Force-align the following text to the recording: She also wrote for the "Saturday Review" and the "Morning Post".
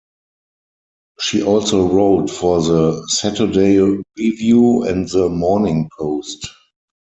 She 1.19 1.43
also 1.43 1.87
wrote 1.87 2.31
for 2.31 2.59
the 2.59 3.05
"Saturday 3.09 3.77
Review" 4.17 4.81
and 4.81 5.07
the 5.07 5.29
"Morning 5.29 5.91
Post". 5.99 6.47